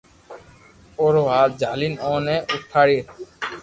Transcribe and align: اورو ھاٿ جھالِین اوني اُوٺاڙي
اورو 0.99 1.23
ھاٿ 1.31 1.49
جھالِین 1.59 1.93
اوني 2.05 2.35
اُوٺاڙي 2.51 2.99